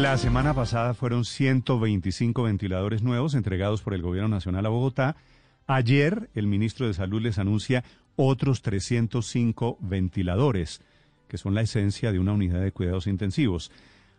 La 0.00 0.16
semana 0.16 0.54
pasada 0.54 0.94
fueron 0.94 1.26
125 1.26 2.42
ventiladores 2.44 3.02
nuevos 3.02 3.34
entregados 3.34 3.82
por 3.82 3.92
el 3.92 4.00
Gobierno 4.00 4.30
Nacional 4.30 4.64
a 4.64 4.70
Bogotá. 4.70 5.16
Ayer 5.66 6.30
el 6.34 6.46
ministro 6.46 6.86
de 6.86 6.94
Salud 6.94 7.20
les 7.20 7.38
anuncia 7.38 7.84
otros 8.16 8.62
305 8.62 9.76
ventiladores, 9.80 10.80
que 11.28 11.36
son 11.36 11.54
la 11.54 11.60
esencia 11.60 12.10
de 12.10 12.18
una 12.18 12.32
unidad 12.32 12.62
de 12.62 12.72
cuidados 12.72 13.06
intensivos. 13.06 13.70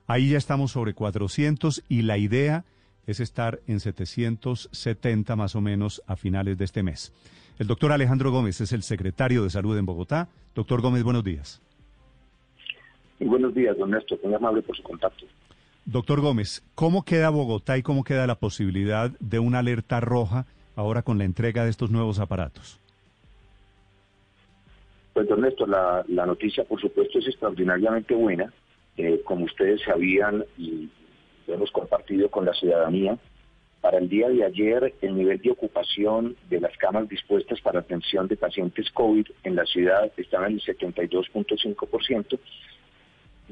Ahí 0.05 0.29
ya 0.29 0.37
estamos 0.37 0.71
sobre 0.71 0.93
400 0.93 1.83
y 1.89 2.03
la 2.03 2.19
idea 2.19 2.65
es 3.07 3.19
estar 3.19 3.59
en 3.65 3.79
770 3.79 5.35
más 5.35 5.55
o 5.55 5.61
menos 5.61 6.03
a 6.05 6.15
finales 6.15 6.59
de 6.59 6.65
este 6.65 6.83
mes. 6.83 7.11
El 7.57 7.65
doctor 7.65 7.91
Alejandro 7.91 8.31
Gómez 8.31 8.61
es 8.61 8.73
el 8.73 8.83
secretario 8.83 9.43
de 9.43 9.49
Salud 9.49 9.75
en 9.75 9.87
Bogotá. 9.87 10.29
Doctor 10.53 10.81
Gómez, 10.81 11.01
buenos 11.01 11.23
días. 11.23 11.59
buenos 13.19 13.55
días, 13.55 13.75
don 13.75 13.89
Néstor. 13.89 14.19
Muy 14.23 14.35
amable 14.35 14.61
por 14.61 14.77
su 14.77 14.83
contacto. 14.83 15.25
Doctor 15.85 16.21
Gómez, 16.21 16.63
¿cómo 16.75 17.03
queda 17.03 17.29
Bogotá 17.29 17.77
y 17.77 17.83
cómo 17.83 18.03
queda 18.03 18.25
la 18.25 18.35
posibilidad 18.35 19.11
de 19.19 19.39
una 19.39 19.59
alerta 19.59 19.99
roja 19.99 20.45
ahora 20.75 21.01
con 21.01 21.17
la 21.17 21.25
entrega 21.25 21.65
de 21.65 21.69
estos 21.69 21.91
nuevos 21.91 22.19
aparatos? 22.19 22.79
Pues, 25.13 25.27
don 25.27 25.41
Néstor, 25.41 25.69
la, 25.69 26.25
noticia, 26.25 26.63
por 26.63 26.79
supuesto, 26.79 27.19
es 27.19 27.27
extraordinariamente 27.27 28.15
buena. 28.15 28.51
Eh, 28.95 29.21
como 29.25 29.45
ustedes 29.45 29.81
sabían 29.81 30.45
y 30.57 30.89
hemos 31.47 31.71
compartido 31.71 32.29
con 32.29 32.45
la 32.45 32.53
ciudadanía, 32.53 33.17
para 33.81 33.97
el 33.97 34.07
día 34.07 34.29
de 34.29 34.45
ayer 34.45 34.93
el 35.01 35.15
nivel 35.17 35.39
de 35.39 35.51
ocupación 35.51 36.37
de 36.49 36.61
las 36.61 36.75
camas 36.77 37.09
dispuestas 37.09 37.59
para 37.59 37.81
atención 37.81 38.29
de 38.29 38.37
pacientes 38.37 38.89
COVID 38.91 39.27
en 39.43 39.55
la 39.57 39.65
ciudad 39.65 40.09
estaba 40.15 40.47
en 40.47 40.53
el 40.53 40.61
72.5% 40.61 42.39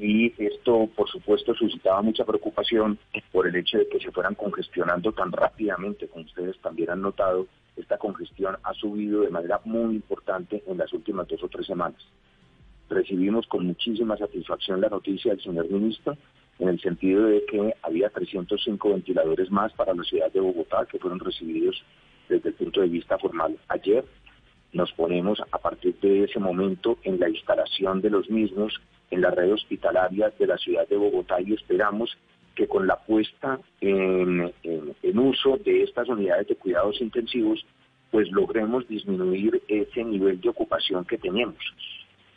y 0.02 0.34
esto, 0.36 0.88
por 0.96 1.08
supuesto, 1.08 1.54
suscitaba 1.54 2.02
mucha 2.02 2.24
preocupación 2.24 2.98
por 3.30 3.46
el 3.46 3.54
hecho 3.54 3.78
de 3.78 3.88
que 3.88 4.00
se 4.00 4.10
fueran 4.10 4.34
congestionando 4.34 5.12
tan 5.12 5.30
rápidamente, 5.30 6.08
como 6.08 6.24
ustedes 6.24 6.58
también 6.58 6.90
han 6.90 7.02
notado, 7.02 7.46
esta 7.76 7.98
congestión 7.98 8.56
ha 8.64 8.74
subido 8.74 9.20
de 9.20 9.30
manera 9.30 9.60
muy 9.64 9.94
importante 9.94 10.60
en 10.66 10.78
las 10.78 10.92
últimas 10.92 11.28
dos 11.28 11.40
o 11.44 11.48
tres 11.48 11.66
semanas. 11.66 12.02
Recibimos 12.90 13.46
con 13.46 13.64
muchísima 13.64 14.16
satisfacción 14.16 14.80
la 14.80 14.88
noticia 14.88 15.30
del 15.30 15.42
señor 15.42 15.70
ministro 15.70 16.16
en 16.58 16.68
el 16.68 16.80
sentido 16.80 17.26
de 17.26 17.44
que 17.46 17.74
había 17.82 18.10
305 18.10 18.90
ventiladores 18.90 19.52
más 19.52 19.72
para 19.74 19.94
la 19.94 20.02
ciudad 20.02 20.32
de 20.32 20.40
Bogotá 20.40 20.84
que 20.90 20.98
fueron 20.98 21.20
recibidos 21.20 21.80
desde 22.28 22.48
el 22.48 22.54
punto 22.56 22.80
de 22.80 22.88
vista 22.88 23.18
formal 23.18 23.56
ayer. 23.68 24.04
Nos 24.72 24.92
ponemos 24.92 25.40
a 25.40 25.58
partir 25.58 25.94
de 26.00 26.24
ese 26.24 26.38
momento 26.38 26.98
en 27.02 27.20
la 27.20 27.28
instalación 27.28 28.00
de 28.00 28.10
los 28.10 28.30
mismos 28.30 28.80
en 29.10 29.20
la 29.20 29.30
red 29.30 29.52
hospitalaria 29.52 30.32
de 30.38 30.46
la 30.46 30.56
ciudad 30.56 30.88
de 30.88 30.96
Bogotá 30.96 31.40
y 31.40 31.52
esperamos 31.52 32.16
que 32.54 32.66
con 32.66 32.86
la 32.86 32.96
puesta 32.96 33.60
en, 33.80 34.52
uso 35.14 35.58
de 35.58 35.82
estas 35.82 36.08
unidades 36.08 36.48
de 36.48 36.56
cuidados 36.56 37.00
intensivos, 37.00 37.64
pues 38.10 38.30
logremos 38.30 38.88
disminuir 38.88 39.62
ese 39.68 40.04
nivel 40.04 40.40
de 40.40 40.48
ocupación 40.48 41.04
que 41.04 41.18
tenemos. 41.18 41.62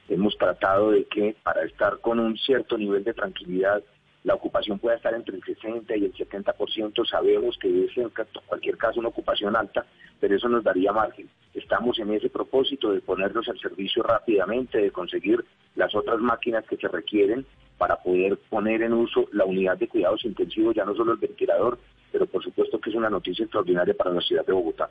Hemos 0.08 0.38
tratado 0.38 0.92
de 0.92 1.06
que 1.06 1.36
para 1.44 1.64
estar 1.64 2.00
con 2.00 2.20
un 2.20 2.38
cierto 2.38 2.78
nivel 2.78 3.04
de 3.04 3.14
tranquilidad, 3.14 3.84
la 4.26 4.34
ocupación 4.34 4.80
pueda 4.80 4.96
estar 4.96 5.14
entre 5.14 5.36
el 5.38 5.44
60 5.44 5.96
y 5.96 6.06
el 6.06 6.14
70%. 6.14 7.08
Sabemos 7.08 7.58
que 7.60 7.86
es 7.86 7.96
en 7.96 8.12
cualquier 8.48 8.76
caso 8.76 9.00
una 9.00 9.10
ocupación 9.10 9.56
alta, 9.56 9.86
pero 10.20 10.36
eso 10.36 10.50
nos 10.50 10.64
daría 10.64 10.92
margen. 10.92 11.30
Estamos 11.54 12.00
en 12.00 12.12
ese 12.12 12.30
propósito 12.30 12.92
de 12.92 13.02
ponerlos 13.02 13.48
al 13.48 13.60
servicio 13.60 14.02
rápidamente, 14.02 14.80
de 14.80 14.90
conseguir 14.90 15.46
las 15.76 15.94
otras 15.94 16.20
máquinas 16.20 16.66
que 16.66 16.76
se 16.76 16.88
requieren 16.88 17.46
para 17.78 17.98
poder 17.98 18.40
poner 18.50 18.82
en 18.82 18.94
uso 18.94 19.28
la 19.32 19.46
unidad 19.46 19.78
de 19.78 19.88
cuidados 19.88 20.26
intensivos, 20.26 20.76
ya 20.76 20.86
no 20.86 20.96
solo 20.96 21.12
el 21.12 21.20
ventilador, 21.20 21.78
pero 22.12 22.26
por 22.26 22.44
supuesto 22.44 22.80
que 22.80 22.90
es 22.90 22.96
una 22.96 23.12
noticia 23.12 23.44
extraordinaria 23.44 23.94
para 23.94 24.12
la 24.12 24.22
ciudad 24.22 24.44
de 24.44 24.54
Bogotá. 24.54 24.90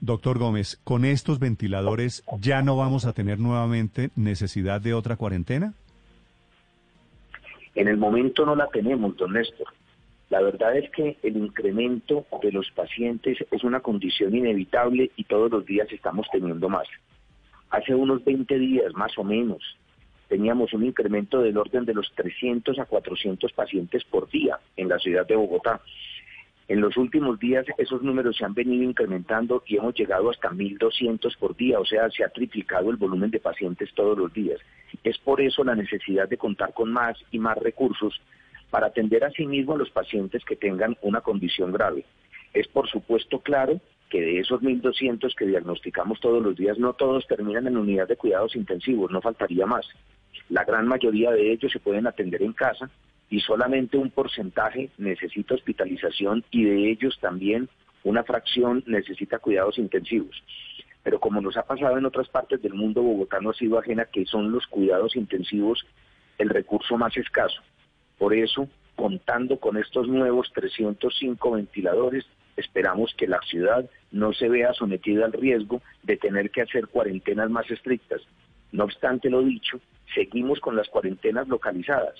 Doctor 0.00 0.38
Gómez, 0.38 0.80
¿con 0.84 1.04
estos 1.04 1.38
ventiladores 1.38 2.24
ya 2.40 2.62
no 2.62 2.76
vamos 2.76 3.04
a 3.04 3.12
tener 3.12 3.38
nuevamente 3.38 4.10
necesidad 4.16 4.80
de 4.80 4.94
otra 4.94 5.16
cuarentena? 5.16 5.74
En 7.74 7.88
el 7.88 7.96
momento 7.96 8.44
no 8.44 8.54
la 8.54 8.68
tenemos, 8.68 9.16
don 9.16 9.32
Néstor. 9.32 9.68
La 10.28 10.40
verdad 10.40 10.76
es 10.76 10.90
que 10.90 11.18
el 11.22 11.36
incremento 11.36 12.26
de 12.42 12.52
los 12.52 12.70
pacientes 12.70 13.38
es 13.50 13.64
una 13.64 13.80
condición 13.80 14.34
inevitable 14.34 15.10
y 15.16 15.24
todos 15.24 15.50
los 15.50 15.66
días 15.66 15.90
estamos 15.92 16.26
teniendo 16.32 16.68
más. 16.68 16.88
Hace 17.70 17.94
unos 17.94 18.24
20 18.24 18.58
días 18.58 18.94
más 18.94 19.16
o 19.18 19.24
menos 19.24 19.62
teníamos 20.28 20.72
un 20.72 20.86
incremento 20.86 21.42
del 21.42 21.58
orden 21.58 21.84
de 21.84 21.92
los 21.92 22.10
300 22.14 22.78
a 22.78 22.86
400 22.86 23.52
pacientes 23.52 24.04
por 24.04 24.30
día 24.30 24.58
en 24.76 24.88
la 24.88 24.98
ciudad 24.98 25.26
de 25.26 25.36
Bogotá. 25.36 25.82
En 26.68 26.80
los 26.80 26.96
últimos 26.96 27.38
días 27.38 27.66
esos 27.76 28.02
números 28.02 28.38
se 28.38 28.46
han 28.46 28.54
venido 28.54 28.82
incrementando 28.84 29.62
y 29.66 29.76
hemos 29.76 29.94
llegado 29.94 30.30
hasta 30.30 30.50
1.200 30.50 31.36
por 31.36 31.54
día, 31.56 31.78
o 31.78 31.84
sea, 31.84 32.08
se 32.10 32.24
ha 32.24 32.30
triplicado 32.30 32.90
el 32.90 32.96
volumen 32.96 33.30
de 33.30 33.40
pacientes 33.40 33.92
todos 33.94 34.16
los 34.16 34.32
días. 34.32 34.58
Es 35.04 35.18
por 35.18 35.40
eso 35.40 35.64
la 35.64 35.74
necesidad 35.74 36.28
de 36.28 36.36
contar 36.36 36.72
con 36.74 36.92
más 36.92 37.16
y 37.30 37.38
más 37.38 37.58
recursos 37.58 38.20
para 38.70 38.86
atender 38.86 39.24
a 39.24 39.30
sí 39.30 39.44
a 39.44 39.76
los 39.76 39.90
pacientes 39.90 40.44
que 40.44 40.56
tengan 40.56 40.96
una 41.02 41.20
condición 41.20 41.72
grave. 41.72 42.04
Es 42.54 42.68
por 42.68 42.88
supuesto 42.88 43.40
claro 43.40 43.80
que 44.08 44.20
de 44.20 44.40
esos 44.40 44.60
1.200 44.60 45.34
que 45.34 45.46
diagnosticamos 45.46 46.20
todos 46.20 46.42
los 46.42 46.56
días, 46.56 46.78
no 46.78 46.92
todos 46.92 47.26
terminan 47.26 47.66
en 47.66 47.76
unidad 47.76 48.08
de 48.08 48.16
cuidados 48.16 48.56
intensivos, 48.56 49.10
no 49.10 49.22
faltaría 49.22 49.66
más. 49.66 49.86
La 50.48 50.64
gran 50.64 50.86
mayoría 50.86 51.30
de 51.30 51.52
ellos 51.52 51.72
se 51.72 51.80
pueden 51.80 52.06
atender 52.06 52.42
en 52.42 52.52
casa 52.52 52.90
y 53.30 53.40
solamente 53.40 53.96
un 53.96 54.10
porcentaje 54.10 54.90
necesita 54.98 55.54
hospitalización 55.54 56.44
y 56.50 56.64
de 56.64 56.90
ellos 56.90 57.18
también 57.20 57.68
una 58.04 58.22
fracción 58.24 58.84
necesita 58.86 59.38
cuidados 59.38 59.78
intensivos. 59.78 60.42
Pero 61.02 61.18
como 61.18 61.40
nos 61.40 61.56
ha 61.56 61.64
pasado 61.64 61.98
en 61.98 62.06
otras 62.06 62.28
partes 62.28 62.62
del 62.62 62.74
mundo, 62.74 63.02
Bogotá 63.02 63.40
no 63.40 63.50
ha 63.50 63.54
sido 63.54 63.78
ajena 63.78 64.04
que 64.04 64.24
son 64.26 64.52
los 64.52 64.66
cuidados 64.66 65.16
intensivos 65.16 65.84
el 66.38 66.48
recurso 66.48 66.96
más 66.96 67.16
escaso. 67.16 67.60
Por 68.18 68.34
eso, 68.34 68.68
contando 68.94 69.58
con 69.58 69.76
estos 69.76 70.08
nuevos 70.08 70.52
305 70.54 71.50
ventiladores, 71.52 72.24
esperamos 72.56 73.14
que 73.16 73.26
la 73.26 73.40
ciudad 73.42 73.88
no 74.10 74.32
se 74.32 74.48
vea 74.48 74.72
sometida 74.74 75.24
al 75.24 75.32
riesgo 75.32 75.82
de 76.02 76.16
tener 76.16 76.50
que 76.50 76.62
hacer 76.62 76.88
cuarentenas 76.88 77.50
más 77.50 77.70
estrictas. 77.70 78.20
No 78.70 78.84
obstante 78.84 79.30
lo 79.30 79.42
dicho, 79.42 79.80
seguimos 80.14 80.60
con 80.60 80.76
las 80.76 80.88
cuarentenas 80.88 81.48
localizadas. 81.48 82.14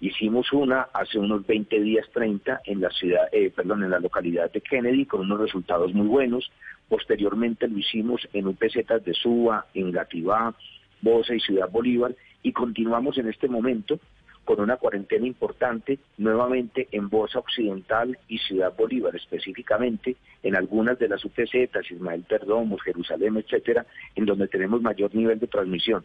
Hicimos 0.00 0.52
una 0.52 0.82
hace 0.92 1.18
unos 1.18 1.44
20 1.46 1.80
días 1.80 2.06
30 2.12 2.60
en 2.64 2.80
la 2.80 2.90
ciudad, 2.90 3.28
eh, 3.32 3.50
perdón, 3.50 3.82
en 3.82 3.90
la 3.90 3.98
localidad 3.98 4.50
de 4.52 4.60
Kennedy 4.60 5.06
con 5.06 5.22
unos 5.22 5.40
resultados 5.40 5.92
muy 5.92 6.06
buenos. 6.06 6.50
Posteriormente 6.88 7.68
lo 7.68 7.78
hicimos 7.78 8.26
en 8.32 8.46
UPZ 8.46 9.04
de 9.04 9.14
Suba, 9.14 9.66
en 9.74 9.92
Gativá, 9.92 10.54
Bosa 11.02 11.34
y 11.34 11.40
Ciudad 11.40 11.70
Bolívar 11.70 12.14
y 12.42 12.52
continuamos 12.52 13.18
en 13.18 13.28
este 13.28 13.48
momento 13.48 14.00
con 14.48 14.60
una 14.60 14.78
cuarentena 14.78 15.26
importante 15.26 15.98
nuevamente 16.16 16.88
en 16.92 17.10
Bosa 17.10 17.38
Occidental 17.38 18.18
y 18.28 18.38
Ciudad 18.38 18.74
Bolívar, 18.74 19.14
específicamente 19.14 20.16
en 20.42 20.56
algunas 20.56 20.98
de 20.98 21.08
las 21.08 21.22
UPZ, 21.22 21.54
Ismael 21.90 22.24
Perdomo, 22.26 22.78
Jerusalén, 22.78 23.36
etcétera, 23.36 23.84
en 24.14 24.24
donde 24.24 24.48
tenemos 24.48 24.80
mayor 24.80 25.14
nivel 25.14 25.38
de 25.38 25.48
transmisión. 25.48 26.02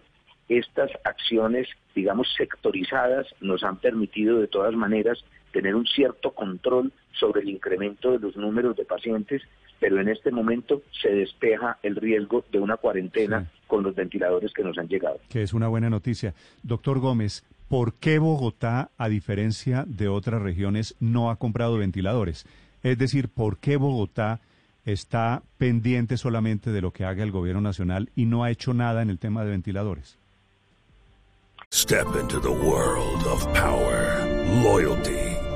Estas 0.50 0.92
acciones, 1.06 1.70
digamos, 1.96 2.28
sectorizadas 2.36 3.28
nos 3.40 3.64
han 3.64 3.78
permitido 3.78 4.40
de 4.42 4.48
todas 4.48 4.76
maneras 4.76 5.24
tener 5.54 5.74
un 5.74 5.86
cierto 5.86 6.32
control 6.32 6.92
sobre 7.14 7.44
el 7.44 7.50
incremento 7.50 8.12
de 8.12 8.20
los 8.20 8.36
números 8.36 8.76
de 8.76 8.84
pacientes, 8.84 9.42
pero 9.84 10.00
en 10.00 10.08
este 10.08 10.32
momento 10.32 10.82
se 11.02 11.10
despeja 11.10 11.78
el 11.84 11.98
riesgo 11.98 12.46
de 12.54 12.58
una 12.58 12.78
cuarentena 12.78 13.52
con 13.68 13.84
los 13.84 13.94
ventiladores 13.94 14.54
que 14.54 14.64
nos 14.64 14.78
han 14.78 14.88
llegado. 14.88 15.20
Que 15.28 15.44
es 15.44 15.52
una 15.52 15.68
buena 15.68 15.90
noticia. 15.90 16.34
Doctor 16.62 17.00
Gómez, 17.00 17.44
¿por 17.68 17.96
qué 17.96 18.18
Bogotá, 18.18 18.92
a 18.98 19.10
diferencia 19.10 19.84
de 19.86 20.08
otras 20.08 20.42
regiones, 20.42 20.96
no 21.02 21.30
ha 21.30 21.36
comprado 21.36 21.78
ventiladores? 21.78 22.46
Es 22.82 22.98
decir, 22.98 23.28
¿por 23.28 23.58
qué 23.58 23.76
Bogotá 23.76 24.40
está 24.86 25.44
pendiente 25.58 26.16
solamente 26.16 26.72
de 26.72 26.80
lo 26.80 26.92
que 26.92 27.04
haga 27.04 27.24
el 27.24 27.32
gobierno 27.32 27.60
nacional 27.60 28.10
y 28.16 28.24
no 28.24 28.46
ha 28.46 28.52
hecho 28.52 28.74
nada 28.74 29.02
en 29.02 29.10
el 29.10 29.20
tema 29.20 29.44
de 29.44 29.52
ventiladores. 29.52 30.18
Step 31.74 32.08
into 32.22 32.40
the 32.40 32.48
world 32.48 33.28
of 33.28 33.46
power, 33.54 34.24
loyalty 34.64 35.33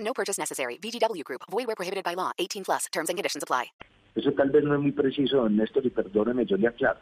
No 0.00 0.12
purchase 0.12 0.38
necessary. 0.38 0.78
VGW 0.78 1.22
Group. 1.24 1.42
Void 1.50 1.66
where 1.66 1.76
prohibited 1.76 2.04
by 2.04 2.14
law. 2.14 2.32
18 2.38 2.64
plus. 2.64 2.86
Terms 2.92 3.08
and 3.08 3.16
conditions 3.16 3.42
apply. 3.42 3.72
Eso 4.16 4.32
tal 4.32 4.50
vez 4.50 4.64
no 4.64 4.74
es 4.74 4.80
muy 4.80 4.92
preciso, 4.92 5.36
don 5.36 5.56
Néstor, 5.56 5.86
y 5.86 5.90
perdóneme, 5.90 6.44
yo 6.44 6.56
le 6.56 6.66
aclaro. 6.66 6.98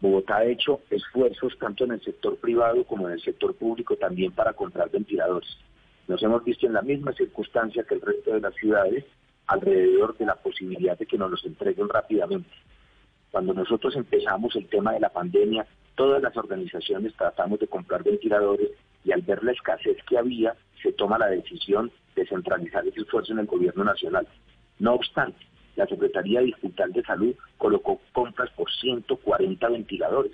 Bogotá 0.00 0.38
ha 0.38 0.44
hecho 0.44 0.80
esfuerzos 0.90 1.56
tanto 1.58 1.84
en 1.84 1.92
el 1.92 2.00
sector 2.02 2.36
privado 2.36 2.84
como 2.84 3.08
en 3.08 3.14
el 3.14 3.20
sector 3.20 3.54
público 3.54 3.96
también 3.96 4.32
para 4.32 4.52
comprar 4.52 4.90
ventiladores. 4.90 5.48
Nos 6.08 6.22
hemos 6.22 6.44
visto 6.44 6.66
en 6.66 6.74
la 6.74 6.82
misma 6.82 7.12
circunstancia 7.12 7.84
que 7.84 7.94
el 7.94 8.00
resto 8.00 8.32
de 8.32 8.40
las 8.40 8.54
ciudades 8.54 9.04
alrededor 9.46 10.16
de 10.16 10.26
la 10.26 10.34
posibilidad 10.36 10.98
de 10.98 11.06
que 11.06 11.18
nos 11.18 11.30
los 11.30 11.44
entreguen 11.44 11.88
rápidamente. 11.88 12.50
Cuando 13.30 13.54
nosotros 13.54 13.94
empezamos 13.96 14.54
el 14.56 14.68
tema 14.68 14.92
de 14.92 15.00
la 15.00 15.10
pandemia, 15.10 15.66
todas 15.94 16.22
las 16.22 16.36
organizaciones 16.36 17.14
tratamos 17.16 17.58
de 17.58 17.68
comprar 17.68 18.02
ventiladores 18.02 18.70
y 19.04 19.12
al 19.12 19.22
ver 19.22 19.42
la 19.44 19.52
escasez 19.52 19.96
que 20.08 20.18
había, 20.18 20.54
se 20.82 20.92
toma 20.92 21.18
la 21.18 21.28
decisión 21.28 21.90
de 22.16 22.26
centralizar 22.26 22.86
ese 22.86 23.02
esfuerzo 23.02 23.32
en 23.32 23.40
el 23.40 23.46
gobierno 23.46 23.84
nacional. 23.84 24.26
No 24.78 24.94
obstante, 24.94 25.38
la 25.76 25.86
Secretaría 25.86 26.40
Distrital 26.40 26.92
de 26.92 27.02
Salud 27.02 27.34
colocó 27.58 28.00
compras 28.12 28.50
por 28.56 28.70
140 28.72 29.68
ventiladores. 29.68 30.32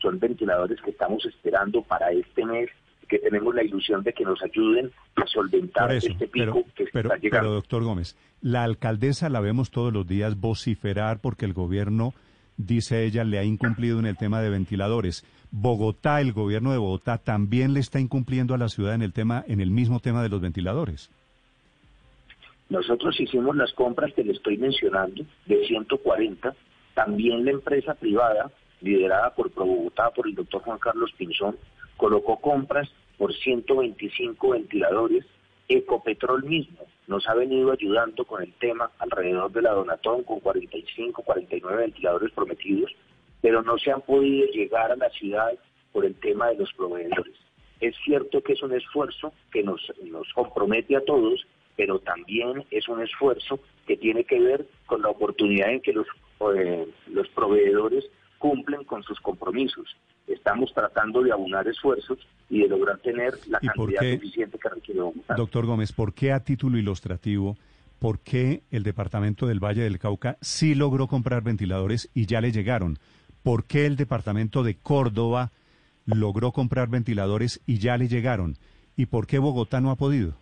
Son 0.00 0.18
ventiladores 0.18 0.80
que 0.80 0.90
estamos 0.90 1.24
esperando 1.26 1.82
para 1.82 2.12
este 2.12 2.44
mes, 2.44 2.70
que 3.08 3.18
tenemos 3.18 3.54
la 3.54 3.64
ilusión 3.64 4.02
de 4.02 4.12
que 4.12 4.24
nos 4.24 4.42
ayuden 4.42 4.90
a 5.16 5.26
solventar 5.26 5.92
eso, 5.92 6.08
este 6.08 6.28
pico 6.28 6.52
pero, 6.52 6.74
que 6.74 6.84
pero, 6.92 7.08
está 7.08 7.20
llegando. 7.20 7.48
pero, 7.48 7.54
doctor 7.54 7.84
Gómez, 7.84 8.16
la 8.40 8.64
alcaldesa 8.64 9.28
la 9.28 9.40
vemos 9.40 9.70
todos 9.70 9.92
los 9.92 10.06
días 10.06 10.38
vociferar 10.38 11.20
porque 11.20 11.44
el 11.44 11.52
gobierno, 11.52 12.14
dice 12.56 13.04
ella, 13.04 13.24
le 13.24 13.38
ha 13.38 13.44
incumplido 13.44 13.98
en 13.98 14.06
el 14.06 14.16
tema 14.16 14.40
de 14.40 14.50
ventiladores. 14.50 15.24
Bogotá, 15.50 16.20
el 16.20 16.32
gobierno 16.32 16.72
de 16.72 16.78
Bogotá, 16.78 17.18
también 17.18 17.74
le 17.74 17.80
está 17.80 18.00
incumpliendo 18.00 18.54
a 18.54 18.58
la 18.58 18.68
ciudad 18.68 18.94
en 18.94 19.02
el 19.02 19.12
tema, 19.12 19.44
en 19.46 19.60
el 19.60 19.70
mismo 19.70 20.00
tema 20.00 20.22
de 20.22 20.28
los 20.28 20.40
ventiladores. 20.40 21.10
Nosotros 22.68 23.18
hicimos 23.20 23.54
las 23.54 23.72
compras 23.72 24.12
que 24.14 24.24
le 24.24 24.32
estoy 24.32 24.58
mencionando, 24.58 25.24
de 25.46 25.66
140. 25.66 26.54
También 26.94 27.44
la 27.44 27.52
empresa 27.52 27.94
privada, 27.94 28.50
liderada 28.80 29.34
por 29.34 29.52
Bogotá, 29.54 30.10
por 30.10 30.26
el 30.26 30.34
doctor 30.34 30.62
Juan 30.62 30.78
Carlos 30.78 31.12
Pinzón, 31.16 31.56
colocó 31.96 32.40
compras 32.40 32.88
por 33.18 33.32
125 33.32 34.50
ventiladores. 34.50 35.24
Ecopetrol 35.68 36.44
mismo 36.44 36.78
nos 37.06 37.28
ha 37.28 37.34
venido 37.34 37.72
ayudando 37.72 38.24
con 38.24 38.42
el 38.42 38.52
tema 38.54 38.90
alrededor 38.98 39.52
de 39.52 39.62
la 39.62 39.72
Donatón 39.72 40.24
con 40.24 40.40
45, 40.40 41.22
49 41.22 41.82
ventiladores 41.82 42.32
prometidos, 42.32 42.90
pero 43.40 43.62
no 43.62 43.78
se 43.78 43.92
han 43.92 44.02
podido 44.02 44.46
llegar 44.48 44.90
a 44.90 44.96
la 44.96 45.10
ciudad 45.10 45.52
por 45.92 46.04
el 46.04 46.14
tema 46.16 46.48
de 46.48 46.56
los 46.56 46.72
proveedores. 46.72 47.34
Es 47.80 47.94
cierto 48.04 48.42
que 48.42 48.54
es 48.54 48.62
un 48.62 48.74
esfuerzo 48.74 49.32
que 49.52 49.62
nos, 49.62 49.80
nos 50.04 50.32
compromete 50.32 50.96
a 50.96 51.04
todos, 51.04 51.46
pero 51.76 51.98
también 51.98 52.64
es 52.70 52.88
un 52.88 53.02
esfuerzo 53.02 53.60
que 53.86 53.96
tiene 53.96 54.24
que 54.24 54.40
ver 54.40 54.66
con 54.86 55.02
la 55.02 55.10
oportunidad 55.10 55.70
en 55.70 55.80
que 55.80 55.92
los, 55.92 56.06
eh, 56.56 56.88
los 57.08 57.28
proveedores 57.28 58.04
cumplen 58.38 58.84
con 58.84 59.02
sus 59.02 59.20
compromisos. 59.20 59.96
Estamos 60.26 60.72
tratando 60.74 61.22
de 61.22 61.32
aunar 61.32 61.66
esfuerzos 61.68 62.18
y 62.48 62.60
de 62.60 62.68
lograr 62.68 62.98
tener 62.98 63.34
la 63.48 63.58
¿Y 63.60 63.68
por 63.68 63.92
cantidad 63.92 64.00
qué, 64.00 64.14
suficiente 64.14 64.58
que 64.58 64.68
requiere 64.68 65.00
Bogotá. 65.00 65.34
Doctor 65.34 65.66
Gómez, 65.66 65.92
¿por 65.92 66.14
qué 66.14 66.32
a 66.32 66.40
título 66.40 66.78
ilustrativo, 66.78 67.56
por 67.98 68.20
qué 68.20 68.62
el 68.70 68.82
departamento 68.82 69.46
del 69.46 69.62
Valle 69.62 69.82
del 69.82 69.98
Cauca 69.98 70.36
sí 70.40 70.74
logró 70.74 71.06
comprar 71.06 71.42
ventiladores 71.42 72.10
y 72.14 72.26
ya 72.26 72.40
le 72.40 72.52
llegaron? 72.52 72.98
¿Por 73.42 73.64
qué 73.64 73.86
el 73.86 73.96
departamento 73.96 74.62
de 74.62 74.76
Córdoba 74.76 75.52
logró 76.04 76.52
comprar 76.52 76.88
ventiladores 76.88 77.60
y 77.66 77.78
ya 77.78 77.96
le 77.96 78.08
llegaron? 78.08 78.56
¿Y 78.96 79.06
por 79.06 79.26
qué 79.26 79.38
Bogotá 79.38 79.80
no 79.80 79.90
ha 79.90 79.96
podido? 79.96 80.34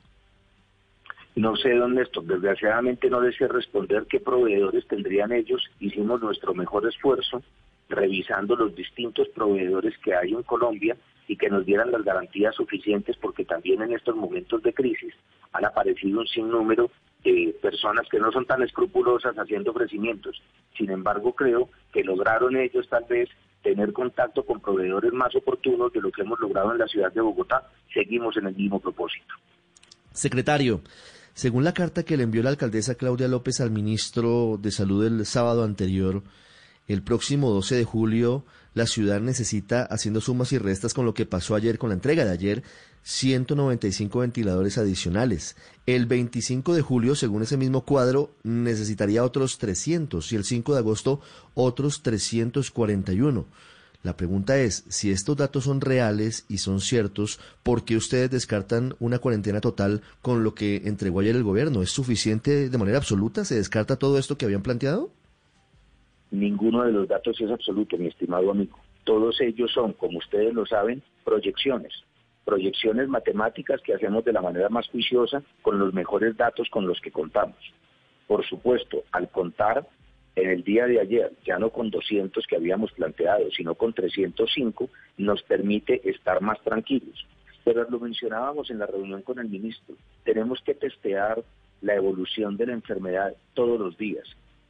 No 1.36 1.56
sé, 1.56 1.74
don 1.74 1.94
Néstor, 1.94 2.24
desgraciadamente 2.24 3.10
no 3.10 3.20
sé 3.32 3.48
responder 3.48 4.06
qué 4.08 4.20
proveedores 4.20 4.86
tendrían 4.86 5.32
ellos. 5.32 5.62
Hicimos 5.80 6.22
nuestro 6.22 6.54
mejor 6.54 6.86
esfuerzo 6.86 7.42
revisando 7.88 8.56
los 8.56 8.74
distintos 8.74 9.28
proveedores 9.28 9.96
que 9.98 10.14
hay 10.14 10.32
en 10.32 10.42
Colombia 10.42 10.96
y 11.26 11.36
que 11.36 11.48
nos 11.48 11.64
dieran 11.64 11.90
las 11.90 12.04
garantías 12.04 12.54
suficientes 12.54 13.16
porque 13.16 13.44
también 13.44 13.82
en 13.82 13.92
estos 13.92 14.14
momentos 14.14 14.62
de 14.62 14.74
crisis 14.74 15.14
han 15.52 15.64
aparecido 15.64 16.20
un 16.20 16.26
sinnúmero 16.26 16.90
de 17.22 17.56
personas 17.62 18.06
que 18.10 18.18
no 18.18 18.30
son 18.30 18.44
tan 18.44 18.62
escrupulosas 18.62 19.34
haciendo 19.36 19.70
ofrecimientos. 19.70 20.42
Sin 20.76 20.90
embargo, 20.90 21.32
creo 21.34 21.70
que 21.92 22.04
lograron 22.04 22.56
ellos 22.56 22.86
tal 22.88 23.04
vez 23.08 23.30
tener 23.62 23.92
contacto 23.92 24.44
con 24.44 24.60
proveedores 24.60 25.12
más 25.12 25.34
oportunos 25.34 25.92
de 25.92 26.02
lo 26.02 26.12
que 26.12 26.22
hemos 26.22 26.38
logrado 26.38 26.72
en 26.72 26.78
la 26.78 26.86
ciudad 26.86 27.12
de 27.12 27.22
Bogotá. 27.22 27.70
Seguimos 27.92 28.36
en 28.36 28.48
el 28.48 28.54
mismo 28.54 28.78
propósito. 28.78 29.34
Secretario, 30.12 30.82
según 31.32 31.64
la 31.64 31.72
carta 31.72 32.04
que 32.04 32.16
le 32.16 32.24
envió 32.24 32.42
la 32.42 32.50
alcaldesa 32.50 32.94
Claudia 32.94 33.26
López 33.26 33.60
al 33.60 33.70
ministro 33.70 34.58
de 34.60 34.70
Salud 34.70 35.06
el 35.06 35.24
sábado 35.24 35.64
anterior, 35.64 36.22
el 36.88 37.02
próximo 37.02 37.50
12 37.50 37.76
de 37.76 37.84
julio 37.84 38.44
la 38.74 38.86
ciudad 38.86 39.20
necesita, 39.20 39.84
haciendo 39.84 40.20
sumas 40.20 40.52
y 40.52 40.58
restas 40.58 40.94
con 40.94 41.06
lo 41.06 41.14
que 41.14 41.26
pasó 41.26 41.54
ayer, 41.54 41.78
con 41.78 41.90
la 41.90 41.94
entrega 41.94 42.24
de 42.24 42.32
ayer, 42.32 42.62
195 43.04 44.18
ventiladores 44.18 44.78
adicionales. 44.78 45.56
El 45.86 46.06
25 46.06 46.74
de 46.74 46.82
julio, 46.82 47.14
según 47.14 47.42
ese 47.42 47.56
mismo 47.56 47.84
cuadro, 47.84 48.32
necesitaría 48.42 49.22
otros 49.22 49.58
300 49.58 50.32
y 50.32 50.36
el 50.36 50.44
5 50.44 50.72
de 50.72 50.78
agosto 50.78 51.20
otros 51.54 52.02
341. 52.02 53.46
La 54.02 54.16
pregunta 54.16 54.58
es, 54.58 54.84
si 54.88 55.10
estos 55.10 55.36
datos 55.36 55.64
son 55.64 55.80
reales 55.80 56.44
y 56.48 56.58
son 56.58 56.80
ciertos, 56.80 57.38
¿por 57.62 57.84
qué 57.84 57.96
ustedes 57.96 58.30
descartan 58.30 58.96
una 58.98 59.18
cuarentena 59.18 59.60
total 59.60 60.02
con 60.20 60.42
lo 60.42 60.54
que 60.54 60.82
entregó 60.84 61.20
ayer 61.20 61.36
el 61.36 61.42
gobierno? 61.44 61.80
¿Es 61.80 61.90
suficiente 61.90 62.68
de 62.68 62.78
manera 62.78 62.98
absoluta? 62.98 63.44
¿Se 63.44 63.54
descarta 63.54 63.96
todo 63.96 64.18
esto 64.18 64.36
que 64.36 64.44
habían 64.44 64.62
planteado? 64.62 65.10
Ninguno 66.34 66.82
de 66.82 66.90
los 66.90 67.06
datos 67.06 67.40
es 67.40 67.48
absoluto, 67.48 67.96
mi 67.96 68.08
estimado 68.08 68.50
amigo. 68.50 68.76
Todos 69.04 69.40
ellos 69.40 69.70
son, 69.72 69.92
como 69.92 70.18
ustedes 70.18 70.52
lo 70.52 70.66
saben, 70.66 71.00
proyecciones. 71.22 71.92
Proyecciones 72.44 73.08
matemáticas 73.08 73.80
que 73.82 73.94
hacemos 73.94 74.24
de 74.24 74.32
la 74.32 74.42
manera 74.42 74.68
más 74.68 74.88
juiciosa 74.88 75.44
con 75.62 75.78
los 75.78 75.94
mejores 75.94 76.36
datos 76.36 76.68
con 76.70 76.88
los 76.88 77.00
que 77.00 77.12
contamos. 77.12 77.56
Por 78.26 78.44
supuesto, 78.44 79.04
al 79.12 79.28
contar 79.30 79.86
en 80.34 80.50
el 80.50 80.64
día 80.64 80.86
de 80.88 80.98
ayer, 80.98 81.30
ya 81.46 81.60
no 81.60 81.70
con 81.70 81.90
200 81.90 82.44
que 82.48 82.56
habíamos 82.56 82.90
planteado, 82.90 83.48
sino 83.52 83.76
con 83.76 83.92
305, 83.92 84.90
nos 85.18 85.40
permite 85.44 86.00
estar 86.10 86.40
más 86.40 86.60
tranquilos. 86.62 87.24
Pero 87.62 87.88
lo 87.88 88.00
mencionábamos 88.00 88.72
en 88.72 88.80
la 88.80 88.86
reunión 88.86 89.22
con 89.22 89.38
el 89.38 89.48
ministro, 89.48 89.94
tenemos 90.24 90.60
que 90.62 90.74
testear 90.74 91.44
la 91.80 91.94
evolución 91.94 92.56
de 92.56 92.66
la 92.66 92.72
enfermedad 92.72 93.34
todos 93.54 93.78
los 93.78 93.96
días. 93.96 94.26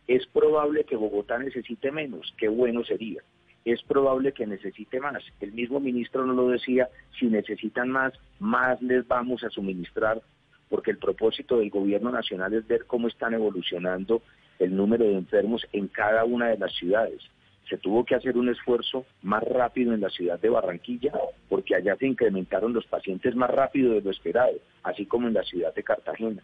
Es 0.07 0.27
probable 0.27 0.85
que 0.85 0.97
Bogotá 0.97 1.39
necesite 1.39 1.91
menos, 1.91 2.35
qué 2.37 2.49
bueno 2.49 2.85
sería. 2.85 3.23
Es 3.65 3.83
probable 3.83 4.33
que 4.33 4.47
necesite 4.47 5.01
más. 5.01 5.25
El 5.41 5.53
mismo 5.53 5.81
ministro 5.81 6.27
nos 6.27 6.37
lo 6.37 6.49
decía, 6.49 6.91
si 7.19 7.27
necesitan 7.27 7.89
más, 7.89 8.13
más 8.39 8.83
les 8.83 9.09
vamos 9.09 9.43
a 9.45 9.51
suministrar, 9.51 10.21
porque 10.69 10.91
el 10.91 10.99
propósito 10.99 11.59
del 11.59 11.71
gobierno 11.71 12.11
nacional 12.11 12.53
es 12.53 12.67
ver 12.67 12.85
cómo 12.85 13.09
están 13.09 13.33
evolucionando 13.33 14.21
el 14.59 14.77
número 14.77 15.05
de 15.05 15.15
enfermos 15.15 15.67
en 15.73 15.89
cada 15.89 16.25
una 16.25 16.49
de 16.49 16.59
las 16.59 16.75
ciudades. 16.75 17.23
Se 17.71 17.79
tuvo 17.79 18.05
que 18.05 18.15
hacer 18.15 18.37
un 18.37 18.51
esfuerzo 18.51 19.07
más 19.23 19.43
rápido 19.43 19.95
en 19.95 20.03
la 20.03 20.11
ciudad 20.11 20.39
de 20.39 20.51
Barranquilla, 20.51 21.13
porque 21.49 21.77
allá 21.77 21.97
se 21.97 22.07
incrementaron 22.07 22.75
los 22.75 22.85
pacientes 22.87 23.35
más 23.35 23.49
rápido 23.49 23.95
de 23.95 24.03
lo 24.03 24.11
esperado, 24.11 24.59
así 24.83 25.07
como 25.07 25.29
en 25.29 25.35
la 25.35 25.43
ciudad 25.45 25.75
de 25.75 25.83
Cartagena 25.83 26.43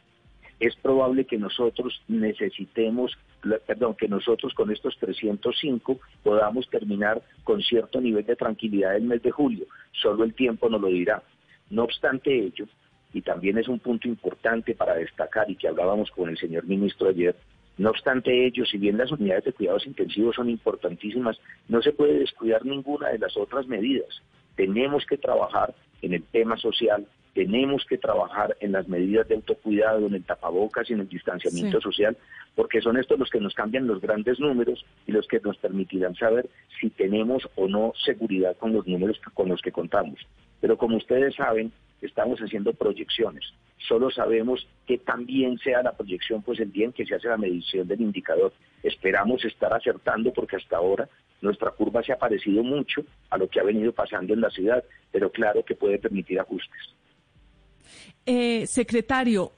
es 0.60 0.76
probable 0.76 1.24
que 1.24 1.38
nosotros 1.38 2.02
necesitemos, 2.06 3.16
perdón, 3.66 3.94
que 3.94 4.08
nosotros 4.08 4.52
con 4.52 4.70
estos 4.70 4.96
305 4.98 5.98
podamos 6.22 6.68
terminar 6.68 7.22
con 7.44 7.62
cierto 7.62 8.00
nivel 8.00 8.26
de 8.26 8.36
tranquilidad 8.36 8.94
el 8.94 9.04
mes 9.04 9.22
de 9.22 9.30
julio. 9.30 9.64
Solo 9.92 10.22
el 10.22 10.34
tiempo 10.34 10.68
nos 10.68 10.82
lo 10.82 10.88
dirá. 10.88 11.22
No 11.70 11.84
obstante 11.84 12.38
ello, 12.38 12.66
y 13.14 13.22
también 13.22 13.58
es 13.58 13.68
un 13.68 13.78
punto 13.78 14.06
importante 14.06 14.74
para 14.74 14.94
destacar 14.94 15.50
y 15.50 15.56
que 15.56 15.68
hablábamos 15.68 16.10
con 16.10 16.28
el 16.28 16.36
señor 16.36 16.64
ministro 16.64 17.08
ayer, 17.08 17.34
No 17.78 17.90
obstante 17.90 18.46
ello, 18.46 18.66
si 18.66 18.76
bien 18.76 18.98
las 18.98 19.10
unidades 19.10 19.44
de 19.44 19.52
cuidados 19.54 19.86
intensivos 19.86 20.36
son 20.36 20.50
importantísimas, 20.50 21.40
no 21.68 21.80
se 21.80 21.92
puede 21.92 22.18
descuidar 22.18 22.66
ninguna 22.66 23.08
de 23.08 23.18
las 23.18 23.34
otras 23.38 23.66
medidas. 23.66 24.20
Tenemos 24.54 25.06
que 25.06 25.16
trabajar 25.16 25.74
en 26.02 26.12
el 26.12 26.22
tema 26.24 26.58
social, 26.58 27.06
tenemos 27.40 27.86
que 27.86 27.96
trabajar 27.96 28.54
en 28.60 28.72
las 28.72 28.86
medidas 28.86 29.26
de 29.26 29.36
autocuidado, 29.36 30.06
en 30.06 30.14
el 30.14 30.24
tapabocas 30.24 30.90
y 30.90 30.92
en 30.92 31.00
el 31.00 31.08
distanciamiento 31.08 31.80
social, 31.80 32.14
porque 32.54 32.82
son 32.82 32.98
estos 32.98 33.18
los 33.18 33.30
que 33.30 33.40
nos 33.40 33.54
cambian 33.54 33.86
los 33.86 33.98
grandes 34.02 34.38
números 34.38 34.84
y 35.06 35.12
los 35.12 35.26
que 35.26 35.40
nos 35.40 35.56
permitirán 35.56 36.14
saber 36.16 36.50
si 36.78 36.90
tenemos 36.90 37.48
o 37.56 37.66
no 37.66 37.94
seguridad 38.04 38.58
con 38.58 38.74
los 38.74 38.86
números 38.86 39.18
con 39.32 39.48
los 39.48 39.62
que 39.62 39.72
contamos. 39.72 40.20
Pero 40.60 40.76
como 40.76 40.98
ustedes 40.98 41.34
saben, 41.34 41.72
estamos 42.02 42.40
haciendo 42.40 42.74
proyecciones. 42.74 43.54
Solo 43.88 44.10
sabemos 44.10 44.68
que 44.86 44.98
también 44.98 45.56
sea 45.60 45.82
la 45.82 45.92
proyección, 45.92 46.42
pues 46.42 46.60
el 46.60 46.70
día 46.70 46.84
en 46.84 46.92
que 46.92 47.06
se 47.06 47.14
hace 47.14 47.28
la 47.28 47.38
medición 47.38 47.88
del 47.88 48.02
indicador. 48.02 48.52
Esperamos 48.82 49.42
estar 49.46 49.72
acertando 49.72 50.30
porque 50.34 50.56
hasta 50.56 50.76
ahora 50.76 51.08
nuestra 51.40 51.70
curva 51.70 52.02
se 52.02 52.12
ha 52.12 52.18
parecido 52.18 52.62
mucho 52.62 53.02
a 53.30 53.38
lo 53.38 53.48
que 53.48 53.60
ha 53.60 53.64
venido 53.64 53.92
pasando 53.92 54.34
en 54.34 54.42
la 54.42 54.50
ciudad, 54.50 54.84
pero 55.10 55.32
claro 55.32 55.64
que 55.64 55.74
puede 55.74 55.98
permitir 55.98 56.38
ajustes. 56.38 56.99
Eh, 58.26 58.66
secretario, 58.66 59.52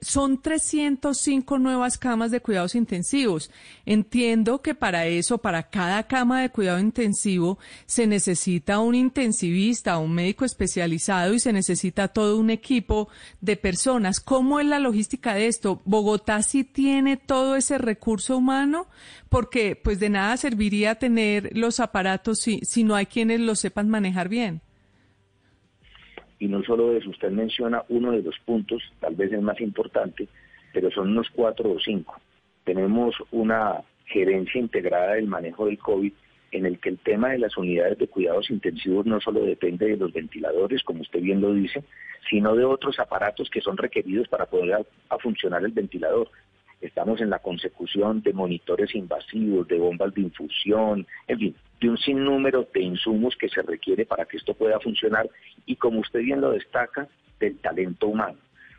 son 0.00 0.40
305 0.40 1.58
nuevas 1.58 1.98
camas 1.98 2.30
de 2.30 2.40
cuidados 2.40 2.74
intensivos. 2.74 3.50
Entiendo 3.84 4.62
que 4.62 4.74
para 4.74 5.06
eso, 5.06 5.38
para 5.38 5.68
cada 5.68 6.06
cama 6.06 6.40
de 6.40 6.50
cuidado 6.50 6.78
intensivo, 6.78 7.58
se 7.86 8.06
necesita 8.06 8.80
un 8.80 8.94
intensivista, 8.94 9.98
un 9.98 10.14
médico 10.14 10.44
especializado 10.44 11.34
y 11.34 11.40
se 11.40 11.52
necesita 11.52 12.08
todo 12.08 12.38
un 12.38 12.50
equipo 12.50 13.08
de 13.40 13.56
personas. 13.56 14.20
¿Cómo 14.20 14.58
es 14.58 14.66
la 14.66 14.78
logística 14.78 15.34
de 15.34 15.48
esto? 15.48 15.82
¿Bogotá 15.84 16.42
sí 16.42 16.64
tiene 16.64 17.16
todo 17.18 17.56
ese 17.56 17.76
recurso 17.76 18.38
humano? 18.38 18.86
Porque 19.28 19.76
pues 19.76 20.00
de 20.00 20.08
nada 20.08 20.36
serviría 20.38 20.94
tener 20.94 21.50
los 21.56 21.78
aparatos 21.80 22.40
si, 22.40 22.60
si 22.62 22.84
no 22.84 22.94
hay 22.94 23.06
quienes 23.06 23.40
los 23.40 23.60
sepan 23.60 23.90
manejar 23.90 24.30
bien. 24.30 24.62
Y 26.38 26.46
no 26.46 26.62
solo 26.62 26.92
eso, 26.96 27.10
usted 27.10 27.30
menciona 27.30 27.84
uno 27.88 28.12
de 28.12 28.22
los 28.22 28.38
puntos, 28.40 28.82
tal 29.00 29.14
vez 29.14 29.32
el 29.32 29.42
más 29.42 29.60
importante, 29.60 30.28
pero 30.72 30.90
son 30.90 31.10
unos 31.10 31.28
cuatro 31.30 31.72
o 31.72 31.80
cinco. 31.80 32.20
Tenemos 32.64 33.14
una 33.30 33.82
gerencia 34.06 34.60
integrada 34.60 35.14
del 35.14 35.26
manejo 35.26 35.66
del 35.66 35.78
COVID 35.78 36.12
en 36.50 36.66
el 36.66 36.78
que 36.78 36.88
el 36.90 36.98
tema 36.98 37.30
de 37.30 37.38
las 37.38 37.56
unidades 37.56 37.98
de 37.98 38.08
cuidados 38.08 38.50
intensivos 38.50 39.04
no 39.04 39.20
solo 39.20 39.40
depende 39.42 39.86
de 39.86 39.96
los 39.96 40.12
ventiladores, 40.12 40.82
como 40.82 41.02
usted 41.02 41.20
bien 41.20 41.40
lo 41.40 41.52
dice, 41.52 41.84
sino 42.28 42.54
de 42.54 42.64
otros 42.64 42.98
aparatos 42.98 43.50
que 43.50 43.60
son 43.60 43.76
requeridos 43.76 44.28
para 44.28 44.46
poder 44.46 44.86
a, 45.10 45.18
funcionar 45.18 45.64
el 45.64 45.72
ventilador. 45.72 46.30
Estamos 46.80 47.20
en 47.20 47.30
la 47.30 47.40
consecución 47.40 48.22
de 48.22 48.32
monitores 48.32 48.94
invasivos, 48.94 49.66
de 49.66 49.78
bombas 49.78 50.14
de 50.14 50.22
infusión, 50.22 51.06
en 51.26 51.38
fin, 51.38 51.56
de 51.80 51.90
un 51.90 51.98
sinnúmero 51.98 52.68
de 52.72 52.82
insumos 52.82 53.36
que 53.36 53.48
se 53.48 53.62
requiere 53.62 54.06
para 54.06 54.26
que 54.26 54.36
esto 54.36 54.54
pueda 54.54 54.78
funcionar 54.78 55.28
y 55.66 55.76
como 55.76 56.00
usted 56.00 56.20
bien 56.20 56.40
lo 56.40 56.52
destaca, 56.52 57.08
del 57.40 57.58
talento 57.58 58.08
humano. 58.08 58.38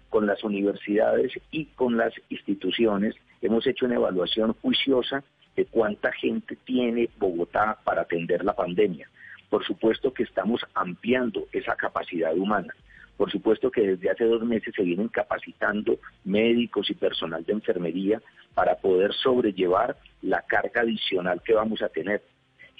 Con 0.09 0.25
las 0.25 0.43
universidades 0.43 1.33
y 1.51 1.65
con 1.65 1.97
las 1.97 2.13
instituciones 2.29 3.15
hemos 3.41 3.65
hecho 3.67 3.85
una 3.85 3.95
evaluación 3.95 4.53
juiciosa 4.61 5.23
de 5.55 5.65
cuánta 5.65 6.11
gente 6.11 6.57
tiene 6.65 7.09
Bogotá 7.17 7.77
para 7.83 8.01
atender 8.01 8.43
la 8.43 8.53
pandemia. 8.53 9.09
Por 9.49 9.65
supuesto 9.65 10.13
que 10.13 10.23
estamos 10.23 10.61
ampliando 10.73 11.47
esa 11.51 11.75
capacidad 11.75 12.35
humana. 12.37 12.73
Por 13.19 13.29
supuesto 13.29 13.69
que 13.69 13.81
desde 13.81 14.09
hace 14.09 14.23
dos 14.23 14.45
meses 14.45 14.73
se 14.73 14.81
vienen 14.81 15.09
capacitando 15.09 15.99
médicos 16.23 16.89
y 16.89 16.93
personal 16.93 17.43
de 17.43 17.51
enfermería 17.51 18.21
para 18.53 18.77
poder 18.77 19.13
sobrellevar 19.13 19.97
la 20.21 20.41
carga 20.43 20.83
adicional 20.83 21.41
que 21.43 21.53
vamos 21.53 21.81
a 21.81 21.89
tener. 21.89 22.23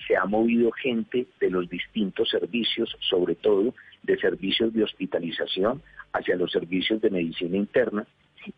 Se 0.08 0.16
ha 0.16 0.24
movido 0.24 0.72
gente 0.72 1.28
de 1.42 1.50
los 1.50 1.70
distintos 1.70 2.30
servicios, 2.30 2.96
sobre 3.02 3.36
todo 3.36 3.76
de 4.04 4.18
servicios 4.18 4.72
de 4.72 4.86
hospitalización 4.86 5.82
hacia 6.14 6.38
los 6.38 6.54
servicios 6.54 7.02
de 7.02 7.10
medicina 7.10 7.58
interna 7.58 8.08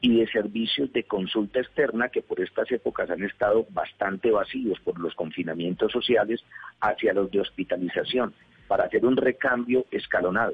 y 0.02 0.20
de 0.20 0.28
servicios 0.28 0.94
de 0.94 1.06
consulta 1.06 1.62
externa 1.62 2.10
que 2.10 2.22
por 2.22 2.42
estas 2.42 2.72
épocas 2.72 3.10
han 3.10 3.24
estado 3.24 3.66
bastante 3.72 4.30
vacíos 4.30 4.80
por 4.82 5.00
los 5.00 5.16
confinamientos 5.16 5.92
sociales 5.92 6.44
hacia 6.80 7.14
los 7.14 7.32
de 7.32 7.40
hospitalización 7.40 8.36
para 8.68 8.84
hacer 8.84 9.04
un 9.04 9.18
recambio 9.18 9.88
escalonado 9.90 10.54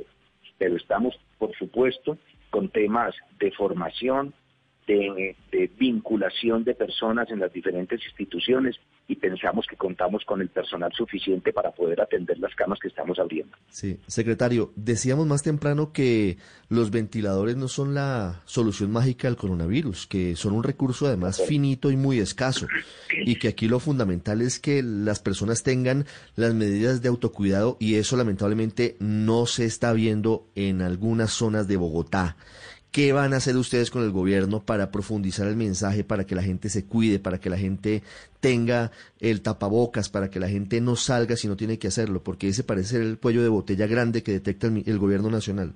pero 0.58 0.76
estamos, 0.76 1.20
por 1.38 1.56
supuesto, 1.56 2.18
con 2.50 2.70
temas 2.70 3.16
de 3.40 3.52
formación, 3.52 4.34
de, 4.88 5.36
vinculación 5.78 6.64
de 6.64 6.74
personas 6.74 7.30
en 7.30 7.40
las 7.40 7.52
diferentes 7.52 8.02
instituciones 8.04 8.78
y 9.08 9.16
pensamos 9.16 9.66
que 9.68 9.76
contamos 9.76 10.24
con 10.26 10.42
el 10.42 10.50
personal 10.50 10.92
suficiente 10.94 11.54
para 11.54 11.72
poder 11.72 12.02
atender 12.02 12.40
las 12.40 12.54
camas 12.56 12.80
que 12.80 12.88
estamos 12.88 13.20
abriendo. 13.20 13.56
Sí, 13.70 14.00
secretario, 14.08 14.72
decíamos 14.76 15.28
más 15.28 15.44
temprano 15.44 15.92
que 15.92 16.38
los 16.70 16.92
ventiladores 16.92 17.56
no 17.56 17.68
son 17.68 17.94
la 17.94 18.42
solución 18.46 18.92
mágica 18.92 19.28
del 19.28 19.38
coronavirus, 19.38 20.08
que 20.08 20.36
son 20.36 20.54
un 20.54 20.64
recurso 20.64 21.08
además 21.08 21.42
finito 21.46 21.92
y 21.92 21.98
muy 21.98 22.20
escaso, 22.20 22.68
y 23.26 23.36
que 23.36 23.50
aquí 23.50 23.68
lo 23.68 23.80
fundamental 23.80 24.42
es 24.42 24.60
que 24.60 24.84
las 24.84 25.20
personas 25.20 25.64
tengan 25.64 26.06
las 26.36 26.54
medidas 26.54 27.02
de 27.02 27.10
autocuidado 27.10 27.78
y 27.80 27.96
eso 27.96 28.18
lamentablemente 28.18 28.96
no 29.00 29.46
se 29.46 29.66
está 29.66 29.94
viendo 29.94 30.48
en 30.56 30.82
algunas 30.82 31.32
zonas 31.32 31.68
de 31.68 31.78
Bogotá. 31.78 32.38
¿Qué 32.98 33.14
van 33.14 33.32
a 33.36 33.38
hacer 33.38 33.56
ustedes 33.58 33.92
con 33.92 34.02
el 34.02 34.10
gobierno 34.10 34.60
para 34.60 34.90
profundizar 34.90 35.48
el 35.48 35.56
mensaje, 35.56 36.04
para 36.04 36.26
que 36.26 36.34
la 36.34 36.42
gente 36.42 36.68
se 36.68 36.88
cuide, 36.88 37.20
para 37.20 37.38
que 37.40 37.48
la 37.48 37.58
gente 37.60 38.02
tenga 38.40 38.90
el 39.20 39.44
tapabocas, 39.44 40.10
para 40.10 40.32
que 40.32 40.40
la 40.40 40.50
gente 40.50 40.82
no 40.82 40.96
salga 40.96 41.36
si 41.36 41.48
no 41.48 41.56
tiene 41.56 41.78
que 41.78 41.90
hacerlo? 41.90 42.24
Porque 42.24 42.48
ese 42.48 42.64
parece 42.64 42.96
ser 42.96 43.02
el 43.04 43.20
cuello 43.20 43.44
de 43.44 43.50
botella 43.50 43.86
grande 43.86 44.24
que 44.24 44.32
detecta 44.32 44.66
el, 44.66 44.98
gobierno 44.98 45.30
nacional. 45.30 45.74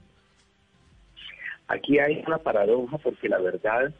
Aquí 1.67 1.99
hay 1.99 2.23
una 2.25 2.39
paradoja 2.39 2.97
porque 2.97 3.29
la 3.29 3.37
verdad, 3.37 3.93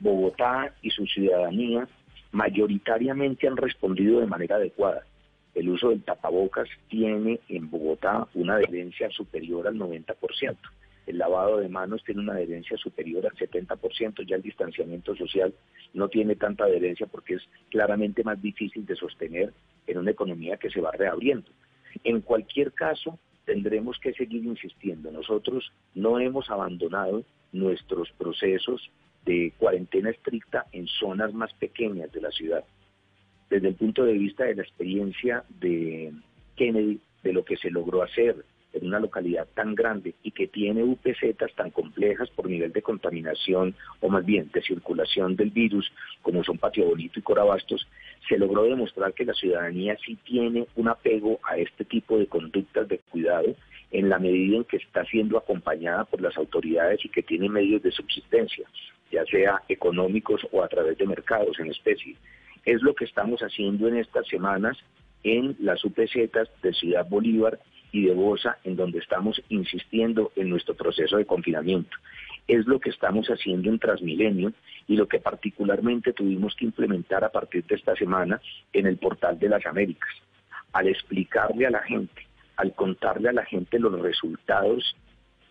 Bogotá 0.00 0.72
y 0.80 0.88
su 0.88 1.04
ciudadanía 1.04 1.86
mayoritariamente 2.32 3.46
han 3.46 3.58
respondido 3.58 4.20
de 4.20 4.26
manera 4.26 4.56
adecuada. 4.56 5.02
El 5.54 5.68
uso 5.68 5.90
del 5.90 6.02
tapabocas 6.02 6.70
tiene 6.88 7.40
en 7.50 7.70
Bogotá 7.70 8.26
una 8.32 8.54
adherencia 8.54 9.10
superior 9.10 9.68
al 9.68 9.74
90% 9.74 10.56
el 11.06 11.18
lavado 11.18 11.58
de 11.58 11.68
manos 11.68 12.02
tiene 12.04 12.20
una 12.20 12.34
adherencia 12.34 12.76
superior 12.76 13.26
al 13.26 13.34
70%, 13.34 14.26
ya 14.26 14.36
el 14.36 14.42
distanciamiento 14.42 15.14
social 15.14 15.54
no 15.92 16.08
tiene 16.08 16.36
tanta 16.36 16.64
adherencia 16.64 17.06
porque 17.06 17.34
es 17.34 17.42
claramente 17.70 18.24
más 18.24 18.40
difícil 18.40 18.86
de 18.86 18.96
sostener 18.96 19.52
en 19.86 19.98
una 19.98 20.10
economía 20.10 20.56
que 20.56 20.70
se 20.70 20.80
va 20.80 20.92
reabriendo. 20.92 21.50
En 22.02 22.20
cualquier 22.22 22.72
caso, 22.72 23.18
tendremos 23.44 23.98
que 23.98 24.14
seguir 24.14 24.44
insistiendo. 24.44 25.10
Nosotros 25.10 25.72
no 25.94 26.18
hemos 26.18 26.50
abandonado 26.50 27.24
nuestros 27.52 28.10
procesos 28.12 28.90
de 29.24 29.52
cuarentena 29.58 30.10
estricta 30.10 30.66
en 30.72 30.86
zonas 30.86 31.32
más 31.32 31.52
pequeñas 31.54 32.12
de 32.12 32.20
la 32.20 32.30
ciudad. 32.30 32.64
Desde 33.48 33.68
el 33.68 33.74
punto 33.74 34.04
de 34.04 34.14
vista 34.14 34.44
de 34.44 34.56
la 34.56 34.62
experiencia 34.62 35.44
de 35.60 36.12
Kennedy, 36.56 37.00
de 37.22 37.32
lo 37.32 37.44
que 37.44 37.56
se 37.56 37.70
logró 37.70 38.02
hacer, 38.02 38.44
en 38.74 38.86
una 38.86 39.00
localidad 39.00 39.46
tan 39.54 39.74
grande 39.74 40.14
y 40.22 40.32
que 40.32 40.48
tiene 40.48 40.82
UPZ 40.82 41.36
tan 41.56 41.70
complejas 41.70 42.28
por 42.30 42.48
nivel 42.48 42.72
de 42.72 42.82
contaminación 42.82 43.74
o 44.00 44.08
más 44.08 44.24
bien 44.24 44.50
de 44.52 44.62
circulación 44.62 45.36
del 45.36 45.50
virus, 45.50 45.90
como 46.22 46.44
son 46.44 46.58
Patio 46.58 46.86
Bonito 46.86 47.18
y 47.18 47.22
Corabastos, 47.22 47.86
se 48.28 48.38
logró 48.38 48.64
demostrar 48.64 49.12
que 49.14 49.24
la 49.24 49.34
ciudadanía 49.34 49.96
sí 50.04 50.16
tiene 50.24 50.66
un 50.76 50.88
apego 50.88 51.38
a 51.44 51.56
este 51.56 51.84
tipo 51.84 52.18
de 52.18 52.26
conductas 52.26 52.88
de 52.88 52.98
cuidado 52.98 53.54
en 53.90 54.08
la 54.08 54.18
medida 54.18 54.56
en 54.56 54.64
que 54.64 54.78
está 54.78 55.04
siendo 55.04 55.38
acompañada 55.38 56.04
por 56.04 56.20
las 56.20 56.36
autoridades 56.36 57.04
y 57.04 57.08
que 57.08 57.22
tiene 57.22 57.48
medios 57.48 57.82
de 57.82 57.92
subsistencia, 57.92 58.66
ya 59.12 59.24
sea 59.26 59.62
económicos 59.68 60.46
o 60.50 60.62
a 60.62 60.68
través 60.68 60.98
de 60.98 61.06
mercados 61.06 61.58
en 61.60 61.70
especie. 61.70 62.16
Es 62.64 62.82
lo 62.82 62.94
que 62.94 63.04
estamos 63.04 63.40
haciendo 63.40 63.86
en 63.88 63.98
estas 63.98 64.26
semanas 64.26 64.76
en 65.22 65.56
las 65.60 65.84
UPZ 65.84 66.14
de 66.62 66.72
Ciudad 66.72 67.06
Bolívar 67.08 67.58
y 67.94 68.02
de 68.02 68.12
Bosa, 68.12 68.58
en 68.64 68.74
donde 68.74 68.98
estamos 68.98 69.40
insistiendo 69.50 70.32
en 70.34 70.50
nuestro 70.50 70.74
proceso 70.74 71.16
de 71.16 71.26
confinamiento. 71.26 71.96
Es 72.48 72.66
lo 72.66 72.80
que 72.80 72.90
estamos 72.90 73.28
haciendo 73.28 73.70
en 73.70 73.78
Transmilenio 73.78 74.52
y 74.88 74.96
lo 74.96 75.06
que 75.06 75.20
particularmente 75.20 76.12
tuvimos 76.12 76.56
que 76.56 76.64
implementar 76.64 77.22
a 77.22 77.28
partir 77.30 77.64
de 77.66 77.76
esta 77.76 77.94
semana 77.94 78.40
en 78.72 78.88
el 78.88 78.96
portal 78.96 79.38
de 79.38 79.48
las 79.48 79.64
Américas. 79.64 80.10
Al 80.72 80.88
explicarle 80.88 81.66
a 81.66 81.70
la 81.70 81.84
gente, 81.84 82.26
al 82.56 82.74
contarle 82.74 83.28
a 83.28 83.32
la 83.32 83.44
gente 83.44 83.78
los 83.78 83.96
resultados 84.00 84.96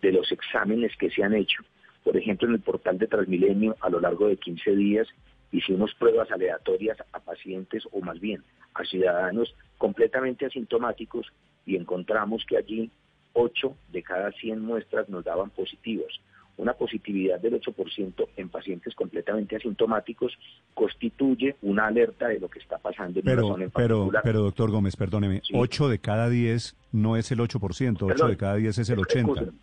de 0.02 0.12
los 0.12 0.30
exámenes 0.30 0.94
que 0.98 1.08
se 1.08 1.24
han 1.24 1.32
hecho. 1.32 1.62
Por 2.04 2.14
ejemplo, 2.14 2.46
en 2.46 2.56
el 2.56 2.60
portal 2.60 2.98
de 2.98 3.06
Transmilenio, 3.06 3.74
a 3.80 3.88
lo 3.88 4.00
largo 4.00 4.28
de 4.28 4.36
15 4.36 4.76
días, 4.76 5.08
hicimos 5.50 5.94
pruebas 5.94 6.30
aleatorias 6.30 6.98
a 7.10 7.20
pacientes 7.20 7.84
o 7.90 8.02
más 8.02 8.20
bien 8.20 8.42
a 8.74 8.84
ciudadanos 8.84 9.54
completamente 9.78 10.44
asintomáticos 10.44 11.32
y 11.66 11.76
encontramos 11.76 12.44
que 12.46 12.56
allí 12.56 12.90
8 13.34 13.74
de 13.92 14.02
cada 14.02 14.30
100 14.32 14.60
muestras 14.60 15.08
nos 15.08 15.24
daban 15.24 15.50
positivos. 15.50 16.20
una 16.56 16.72
positividad 16.74 17.40
del 17.40 17.60
8% 17.60 18.28
en 18.36 18.48
pacientes 18.48 18.94
completamente 18.94 19.56
asintomáticos 19.56 20.32
constituye 20.72 21.56
una 21.62 21.88
alerta 21.88 22.28
de 22.28 22.38
lo 22.38 22.48
que 22.48 22.60
está 22.60 22.78
pasando 22.78 23.18
en 23.18 23.24
pero, 23.24 23.46
una 23.46 23.54
zona 23.54 23.64
en 23.64 23.70
pero, 23.72 24.10
pero, 24.22 24.40
doctor 24.40 24.70
Gómez, 24.70 24.94
perdóneme, 24.94 25.40
Sí. 25.42 25.52
8 25.56 25.88
de 25.88 25.98
cada 25.98 26.28
10 26.30 26.76
no 26.92 27.16
es 27.16 27.32
el 27.32 27.40
8%, 27.40 27.96
8 27.96 28.06
Perdón, 28.06 28.30
de 28.30 28.36
cada 28.36 28.54
10 28.54 28.78
es 28.78 28.88
el 28.88 28.98
80%. 29.00 29.18
excusen, 29.32 29.58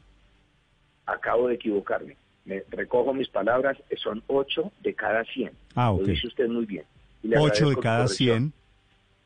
Acabo 1.05 1.47
de 1.47 1.55
equivocarme. 1.55 2.17
Me 2.43 2.63
recojo 2.69 3.13
mis 3.13 3.29
palabras, 3.29 3.77
son 3.95 4.21
8 4.27 4.71
de 4.83 4.93
cada 4.93 5.23
100. 5.23 5.51
Ah, 5.75 5.91
ok. 5.91 6.01
Lo 6.01 6.07
dice 6.07 6.27
usted 6.27 6.47
muy 6.49 6.65
bien. 6.65 6.83
Y 7.23 7.29
le 7.29 7.37
8 7.37 7.69
de 7.69 7.75
cada 7.77 8.03
corrección. 8.03 8.37
100. 8.39 8.53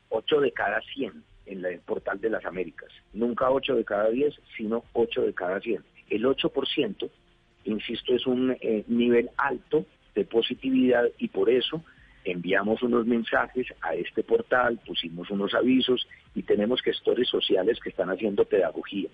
8 0.09 0.41
de 0.41 0.51
cada 0.51 0.81
100 0.93 1.23
en 1.45 1.61
la- 1.61 1.69
el 1.69 1.79
portal 1.79 2.19
de 2.21 2.29
las 2.29 2.45
Américas. 2.45 2.89
Nunca 3.13 3.49
8 3.51 3.75
de 3.75 3.83
cada 3.85 4.09
10, 4.09 4.33
sino 4.57 4.83
8 4.93 5.21
de 5.23 5.33
cada 5.33 5.59
100. 5.59 5.83
El 6.09 6.25
8%, 6.25 7.09
insisto, 7.65 8.13
es 8.13 8.25
un 8.27 8.55
eh, 8.61 8.83
nivel 8.87 9.29
alto 9.37 9.85
de 10.13 10.25
positividad 10.25 11.05
y 11.17 11.27
por 11.29 11.49
eso 11.49 11.83
enviamos 12.23 12.81
unos 12.81 13.05
mensajes 13.05 13.67
a 13.81 13.93
este 13.95 14.23
portal, 14.23 14.79
pusimos 14.85 15.29
unos 15.29 15.53
avisos 15.53 16.07
y 16.33 16.41
tenemos 16.43 16.81
gestores 16.81 17.27
sociales 17.29 17.79
que 17.79 17.89
están 17.89 18.09
haciendo 18.09 18.45
pedagogía. 18.45 19.09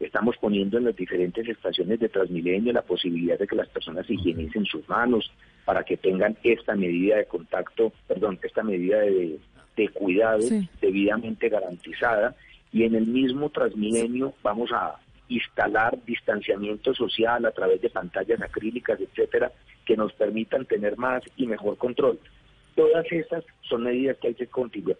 Estamos 0.00 0.36
poniendo 0.38 0.78
en 0.78 0.84
las 0.86 0.96
diferentes 0.96 1.46
estaciones 1.46 2.00
de 2.00 2.08
Transmilenio 2.08 2.72
la 2.72 2.82
posibilidad 2.82 3.38
de 3.38 3.46
que 3.46 3.54
las 3.54 3.68
personas 3.68 4.08
higienicen 4.08 4.64
sus 4.64 4.88
manos 4.88 5.30
para 5.66 5.84
que 5.84 5.96
tengan 5.98 6.36
esta 6.42 6.74
medida 6.74 7.16
de 7.18 7.26
contacto, 7.26 7.92
perdón, 8.08 8.38
esta 8.42 8.62
medida 8.62 8.98
de, 9.00 9.38
de 9.76 9.88
cuidado 9.88 10.42
Sí. 10.42 10.68
debidamente 10.80 11.48
garantizada 11.48 12.34
y 12.72 12.84
en 12.84 12.94
el 12.94 13.06
mismo 13.06 13.50
Transmilenio 13.50 14.34
vamos 14.42 14.70
a 14.72 14.96
instalar 15.28 15.98
distanciamiento 16.04 16.92
social 16.94 17.44
a 17.46 17.52
través 17.52 17.80
de 17.80 17.90
pantallas 17.90 18.42
acrílicas, 18.42 19.00
etcétera, 19.00 19.52
que 19.84 19.96
nos 19.96 20.12
permitan 20.12 20.66
tener 20.66 20.96
más 20.96 21.22
y 21.36 21.46
mejor 21.46 21.76
control. 21.78 22.18
Todas 22.74 23.06
esas 23.10 23.44
son 23.62 23.84
medidas 23.84 24.16
que 24.18 24.28
hay 24.28 24.34
que 24.34 24.46
continuar, 24.48 24.96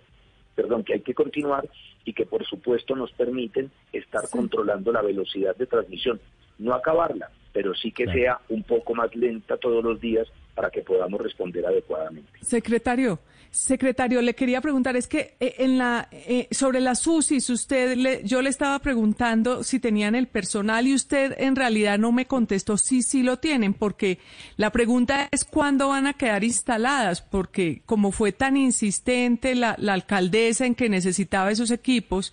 perdón, 0.55 0.85
que 0.85 0.95
hay 0.95 1.01
que 1.01 1.15
continuar 1.15 1.69
y 2.05 2.13
que 2.13 2.27
por 2.27 2.45
supuesto 2.47 2.95
nos 2.97 3.13
permiten 3.13 3.71
estar 3.93 4.29
controlando 4.31 4.93
la 4.93 5.03
velocidad 5.03 5.57
de 5.57 5.67
transmisión, 5.67 6.21
no 6.59 6.75
acabarla, 6.75 7.31
pero 7.53 7.75
sí 7.75 7.91
que 7.91 8.07
sea 8.07 8.41
un 8.49 8.63
poco 8.63 8.95
más 8.95 9.15
lenta 9.17 9.57
todos 9.57 9.83
los 9.83 10.01
días 10.01 10.29
para 10.55 10.71
que 10.71 10.83
podamos 10.83 11.21
responder 11.21 11.65
adecuadamente. 11.67 12.31
Secretario, 12.43 13.19
secretario, 13.51 14.23
le 14.23 14.35
quería 14.35 14.61
preguntar, 14.61 14.97
es 14.97 15.09
que 15.09 15.35
eh, 15.41 15.57
en 15.59 15.77
la 15.79 16.09
eh, 16.13 16.47
sobre 16.53 16.81
las 16.81 17.05
UCIs, 17.07 17.51
usted 17.51 17.97
le, 17.97 18.23
yo 18.25 18.43
le 18.43 18.49
estaba 18.49 18.79
preguntando 18.79 19.65
si 19.65 19.81
tenían 19.81 20.15
el 20.15 20.29
personal 20.29 20.87
y 20.87 20.95
usted 20.95 21.35
en 21.39 21.57
realidad 21.57 21.99
no 21.99 22.13
me 22.13 22.27
contestó 22.27 22.77
si 22.77 23.03
sí 23.03 23.23
lo 23.23 23.39
tienen, 23.39 23.75
porque 23.75 24.19
la 24.57 24.71
pregunta 24.71 25.29
es 25.33 25.45
cuándo 25.45 25.89
van 25.89 26.07
a 26.07 26.13
quedar 26.13 26.45
instaladas, 26.45 27.23
porque 27.23 27.83
como 27.87 28.13
fue 28.13 28.33
tan 28.33 28.57
insistente 28.57 29.55
la, 29.55 29.75
la 29.79 29.95
alcaldesa 29.95 30.67
en 30.67 30.77
que 30.77 30.89
necesitaba 30.89 31.51
esos 31.51 31.73
equipos, 31.73 32.33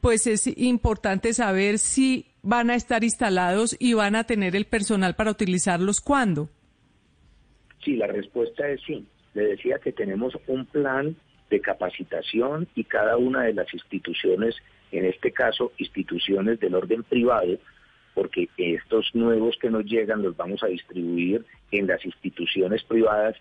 pues 0.00 0.26
es 0.26 0.46
importante 0.58 1.32
saber 1.32 1.78
si 1.78 2.26
van 2.42 2.70
a 2.70 2.74
estar 2.74 3.04
instalados 3.04 3.76
y 3.78 3.94
van 3.94 4.14
a 4.14 4.24
tener 4.24 4.56
el 4.56 4.66
personal 4.66 5.14
para 5.14 5.30
utilizarlos 5.30 6.00
cuándo. 6.00 6.48
Sí, 7.84 7.96
la 7.96 8.06
respuesta 8.06 8.68
es 8.68 8.80
sí. 8.86 9.06
Le 9.34 9.44
decía 9.44 9.78
que 9.78 9.92
tenemos 9.92 10.36
un 10.46 10.66
plan 10.66 11.16
de 11.50 11.60
capacitación 11.60 12.68
y 12.74 12.84
cada 12.84 13.16
una 13.16 13.42
de 13.42 13.54
las 13.54 13.72
instituciones, 13.74 14.56
en 14.92 15.04
este 15.04 15.32
caso 15.32 15.72
instituciones 15.78 16.60
del 16.60 16.74
orden 16.74 17.02
privado, 17.02 17.58
porque 18.14 18.48
estos 18.56 19.10
nuevos 19.14 19.56
que 19.60 19.70
nos 19.70 19.84
llegan 19.84 20.22
los 20.22 20.36
vamos 20.36 20.62
a 20.62 20.68
distribuir 20.68 21.44
en 21.70 21.86
las 21.86 22.04
instituciones 22.04 22.82
privadas, 22.84 23.36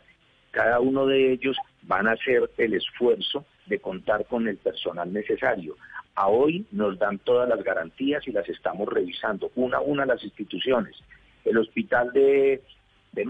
cada 0.52 0.80
uno 0.80 1.06
de 1.06 1.32
ellos 1.32 1.58
van 1.84 2.08
a 2.08 2.14
hacer 2.14 2.50
el 2.58 2.74
esfuerzo 2.74 3.46
de 3.68 3.80
contar 3.80 4.26
con 4.26 4.48
el 4.48 4.58
personal 4.58 5.12
necesario. 5.14 5.76
A 6.16 6.28
hoy 6.28 6.66
nos 6.72 6.98
dan 6.98 7.20
todas 7.20 7.48
las 7.48 7.64
garantías 7.64 8.28
y 8.28 8.32
las 8.32 8.48
estamos 8.50 8.88
revisando, 8.90 9.52
una 9.56 9.78
a 9.78 9.82
una 9.82 10.06
las 10.06 10.24
instituciones. 10.24 10.96
El 11.46 11.58
hospital 11.58 12.12
de, 12.12 12.62
de 13.12 13.26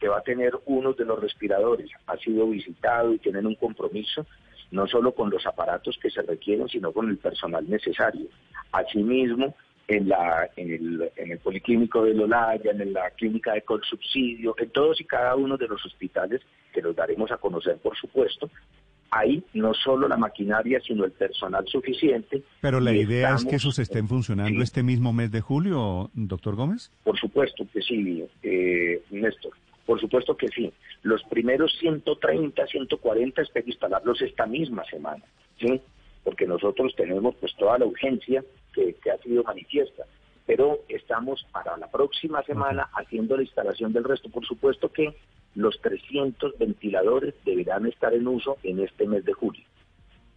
que 0.00 0.08
va 0.08 0.18
a 0.18 0.22
tener 0.22 0.52
uno 0.66 0.92
de 0.92 1.04
los 1.04 1.20
respiradores, 1.20 1.90
ha 2.06 2.16
sido 2.18 2.46
visitado 2.48 3.12
y 3.14 3.18
tienen 3.18 3.46
un 3.46 3.54
compromiso 3.54 4.26
no 4.72 4.86
solo 4.88 5.12
con 5.12 5.30
los 5.30 5.46
aparatos 5.46 5.96
que 6.02 6.10
se 6.10 6.22
requieren, 6.22 6.68
sino 6.68 6.92
con 6.92 7.08
el 7.08 7.18
personal 7.18 7.68
necesario. 7.68 8.26
Asimismo, 8.72 9.54
en, 9.88 10.08
la, 10.08 10.50
en, 10.56 10.72
el, 10.72 11.10
en 11.16 11.30
el 11.32 11.38
Policlínico 11.38 12.02
de 12.04 12.14
Lolaya, 12.14 12.72
en 12.72 12.92
la 12.92 13.10
Clínica 13.10 13.52
de 13.52 13.62
Colsubsidio, 13.62 14.54
en 14.58 14.70
todos 14.70 15.00
y 15.00 15.04
cada 15.04 15.36
uno 15.36 15.56
de 15.56 15.68
los 15.68 15.84
hospitales 15.86 16.42
que 16.72 16.82
los 16.82 16.96
daremos 16.96 17.30
a 17.30 17.36
conocer, 17.36 17.78
por 17.78 17.96
supuesto, 17.96 18.50
hay 19.12 19.42
no 19.54 19.72
solo 19.72 20.08
la 20.08 20.16
maquinaria, 20.16 20.80
sino 20.80 21.04
el 21.04 21.12
personal 21.12 21.64
suficiente. 21.68 22.42
Pero 22.60 22.80
la 22.80 22.92
idea 22.92 23.34
es 23.36 23.44
que 23.44 23.56
esos 23.56 23.78
estén 23.78 24.08
funcionando 24.08 24.58
Sí. 24.58 24.62
este 24.64 24.82
mismo 24.82 25.12
mes 25.12 25.30
de 25.30 25.40
julio, 25.40 26.10
doctor 26.14 26.56
Gómez. 26.56 26.90
Por 27.04 27.16
supuesto 27.18 27.64
que 27.72 27.80
sí, 27.82 28.24
eh, 28.42 29.00
Néstor. 29.10 29.52
Por 29.86 30.00
supuesto 30.00 30.36
que 30.36 30.48
sí. 30.48 30.72
Los 31.02 31.22
primeros 31.24 31.72
130, 31.78 32.66
140 32.66 33.42
espero 33.42 33.68
instalarlos 33.68 34.20
esta 34.20 34.44
misma 34.46 34.84
semana, 34.84 35.24
¿sí? 35.60 35.80
Porque 36.24 36.46
nosotros 36.46 36.92
tenemos 36.96 37.36
pues 37.36 37.54
toda 37.56 37.78
la 37.78 37.86
urgencia 37.86 38.44
que, 38.74 38.94
que 38.94 39.10
ha 39.12 39.18
sido 39.18 39.44
manifiesta. 39.44 40.04
Pero 40.44 40.80
estamos 40.88 41.46
para 41.52 41.76
la 41.76 41.88
próxima 41.90 42.42
semana 42.42 42.88
haciendo 42.94 43.36
la 43.36 43.42
instalación 43.42 43.92
del 43.92 44.04
resto. 44.04 44.28
Por 44.28 44.44
supuesto 44.44 44.92
que 44.92 45.14
los 45.54 45.80
300 45.80 46.58
ventiladores 46.58 47.34
deberán 47.44 47.86
estar 47.86 48.12
en 48.12 48.26
uso 48.26 48.58
en 48.62 48.80
este 48.80 49.06
mes 49.06 49.24
de 49.24 49.32
julio. 49.32 49.64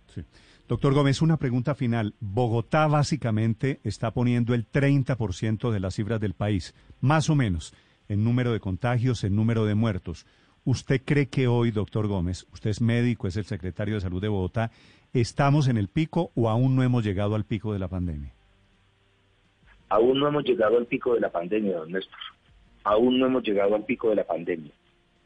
Sí. 0.08 0.24
Doctor 0.70 0.94
Gómez, 0.94 1.24
una 1.24 1.38
pregunta 1.38 1.74
final. 1.74 2.14
Bogotá 2.20 2.86
básicamente 2.86 3.80
está 3.84 4.12
poniendo 4.12 4.54
el 4.54 4.70
30% 4.70 5.72
de 5.72 5.80
las 5.80 5.96
cifras 5.96 6.20
del 6.20 6.36
país, 6.36 6.76
más 7.02 7.32
o 7.32 7.36
menos, 7.36 7.74
en 8.10 8.24
número 8.24 8.52
de 8.52 8.60
contagios, 8.60 9.24
en 9.24 9.36
número 9.36 9.66
de 9.66 9.76
muertos. 9.76 10.26
¿Usted 10.66 11.02
cree 11.06 11.30
que 11.30 11.48
hoy, 11.48 11.72
doctor 11.72 12.08
Gómez, 12.08 12.46
usted 12.52 12.72
es 12.72 12.82
médico, 12.82 13.28
es 13.28 13.38
el 13.38 13.46
secretario 13.46 13.96
de 13.96 14.02
Salud 14.02 14.22
de 14.22 14.28
Bogotá, 14.28 14.72
estamos 15.14 15.68
en 15.68 15.78
el 15.78 15.88
pico 15.88 16.32
o 16.36 16.50
aún 16.50 16.76
no 16.76 16.84
hemos 16.84 17.06
llegado 17.06 17.36
al 17.36 17.46
pico 17.46 17.72
de 17.72 17.80
la 17.80 17.88
pandemia? 17.88 18.34
Aún 19.88 20.20
no 20.20 20.28
hemos 20.28 20.44
llegado 20.44 20.78
al 20.78 20.86
pico 20.86 21.14
de 21.14 21.22
la 21.22 21.32
pandemia, 21.32 21.78
don 21.78 21.92
Néstor. 21.92 22.20
Aún 22.84 23.20
no 23.20 23.28
hemos 23.28 23.44
llegado 23.44 23.76
al 23.76 23.86
pico 23.86 24.10
de 24.10 24.16
la 24.16 24.26
pandemia. 24.26 24.72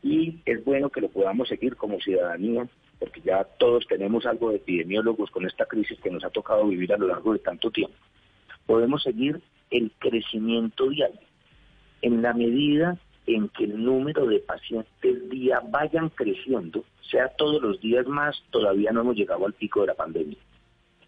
Y 0.01 0.41
es 0.45 0.63
bueno 0.63 0.89
que 0.89 1.01
lo 1.01 1.09
podamos 1.09 1.47
seguir 1.47 1.75
como 1.77 1.99
ciudadanía, 1.99 2.67
porque 2.99 3.21
ya 3.21 3.43
todos 3.43 3.85
tenemos 3.87 4.25
algo 4.25 4.49
de 4.49 4.57
epidemiólogos 4.57 5.31
con 5.31 5.45
esta 5.45 5.65
crisis 5.65 5.99
que 5.99 6.11
nos 6.11 6.23
ha 6.23 6.29
tocado 6.29 6.67
vivir 6.67 6.93
a 6.93 6.97
lo 6.97 7.07
largo 7.07 7.33
de 7.33 7.39
tanto 7.39 7.71
tiempo. 7.71 7.95
Podemos 8.65 9.03
seguir 9.03 9.41
el 9.71 9.91
crecimiento 9.99 10.89
diario. 10.89 11.19
En 12.03 12.21
la 12.21 12.33
medida 12.33 12.97
en 13.27 13.47
que 13.47 13.63
el 13.63 13.81
número 13.81 14.25
de 14.25 14.39
pacientes 14.39 15.29
día 15.29 15.61
vayan 15.69 16.09
creciendo, 16.09 16.83
sea 17.09 17.29
todos 17.29 17.61
los 17.61 17.79
días 17.79 18.05
más, 18.07 18.43
todavía 18.51 18.91
no 18.91 19.01
hemos 19.01 19.15
llegado 19.15 19.45
al 19.45 19.53
pico 19.53 19.81
de 19.81 19.87
la 19.87 19.93
pandemia. 19.93 20.37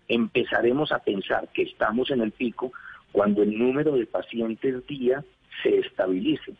Empezaremos 0.08 0.94
a 0.94 1.00
pensar 1.00 1.50
que 1.54 1.64
estamos 1.64 2.12
en 2.12 2.22
el 2.22 2.32
pico 2.32 2.72
cuando 3.12 3.44
el 3.44 3.58
número 3.58 3.92
de 3.92 4.06
pacientes 4.06 4.88
día 4.88 5.22
se 5.64 5.80
estabilice. 5.80 6.54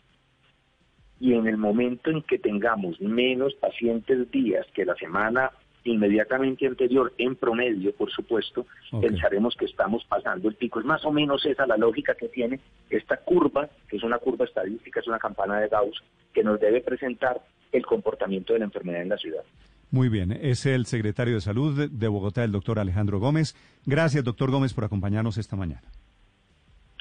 Y 1.18 1.32
en 1.32 1.46
el 1.46 1.56
momento 1.56 2.10
en 2.10 2.20
que 2.20 2.38
tengamos 2.38 3.00
menos 3.00 3.54
pacientes 3.54 4.30
días 4.30 4.66
que 4.74 4.84
la 4.84 4.96
semana 4.96 5.50
inmediatamente 5.90 6.66
anterior, 6.66 7.12
en 7.18 7.36
promedio, 7.36 7.94
por 7.94 8.10
supuesto, 8.10 8.66
pensaremos 9.00 9.54
que 9.56 9.64
estamos 9.66 10.04
pasando 10.04 10.48
el 10.48 10.54
pico. 10.54 10.80
Es 10.80 10.86
más 10.86 11.04
o 11.04 11.12
menos 11.12 11.44
esa 11.46 11.66
la 11.66 11.76
lógica 11.76 12.14
que 12.14 12.28
tiene 12.28 12.60
esta 12.90 13.16
curva, 13.18 13.68
que 13.88 13.96
es 13.96 14.02
una 14.02 14.18
curva 14.18 14.44
estadística, 14.44 15.00
es 15.00 15.06
una 15.08 15.18
campana 15.18 15.60
de 15.60 15.68
Gauss, 15.68 16.02
que 16.32 16.42
nos 16.44 16.60
debe 16.60 16.80
presentar 16.80 17.40
el 17.72 17.84
comportamiento 17.86 18.52
de 18.52 18.60
la 18.60 18.64
enfermedad 18.66 19.02
en 19.02 19.08
la 19.10 19.16
ciudad. 19.18 19.42
Muy 19.90 20.08
bien, 20.08 20.32
es 20.32 20.66
el 20.66 20.86
secretario 20.86 21.34
de 21.34 21.40
Salud 21.40 21.76
de- 21.78 21.88
de 21.88 22.08
Bogotá, 22.08 22.42
el 22.44 22.52
doctor 22.52 22.78
Alejandro 22.78 23.18
Gómez. 23.20 23.54
Gracias, 23.86 24.24
doctor 24.24 24.50
Gómez, 24.50 24.74
por 24.74 24.84
acompañarnos 24.84 25.38
esta 25.38 25.54
mañana. 25.56 25.82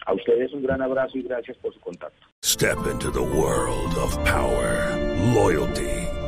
A 0.05 0.13
ustedes 0.13 0.53
un 0.53 0.61
gran 0.61 0.81
abrazo 0.83 1.17
y 1.17 1.23
gracias 1.23 1.57
por 1.57 1.73
su 1.73 1.79
contacto. 1.79 2.27
Step 2.43 2.77
into 2.91 3.11
the 3.11 3.19
world 3.19 3.97
of 3.97 4.15
power, 4.23 4.95
loyalty, 5.33 6.04